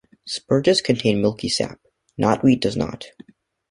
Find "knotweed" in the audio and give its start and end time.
2.17-2.59